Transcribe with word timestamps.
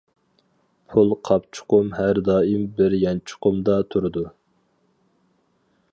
پۇل 0.93 1.11
قاپچۇقۇم 1.29 1.91
ھەر 1.97 2.21
دائىم 2.29 2.65
بىر 2.79 2.97
يانچۇقۇمدا 3.03 3.77
تۇرىدۇ. 3.93 4.25